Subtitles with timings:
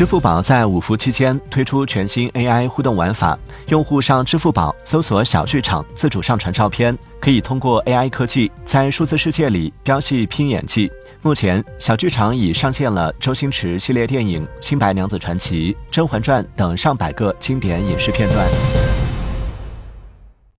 [0.00, 10.90] 支付宝在五福期间推出全新 AI 互动玩法，用户上支付宝搜索“小剧场”自主上传照片，可以通过 AI 科技在数字世界里飙戏、拼演技。
[11.20, 18.89] 目前，小剧场已上线了《周星驰》系列电影、《新白娘子传奇》、《甄嬛传》等上百个经典影视片段。